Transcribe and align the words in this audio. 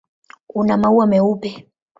Una 0.61 0.77
maua 0.85 1.05
meupe. 1.13 1.51